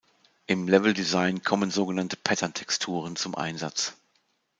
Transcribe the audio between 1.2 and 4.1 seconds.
kommen sogenannte Pattern-Texturen zum Einsatz.